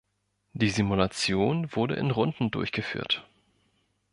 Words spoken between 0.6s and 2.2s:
Simulation wurde in